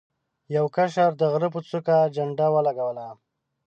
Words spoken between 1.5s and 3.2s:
په څوکه جنډه ولګوله.